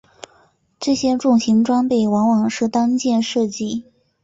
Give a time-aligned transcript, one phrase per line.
[0.79, 3.85] 这些重型装备往往是单件设计。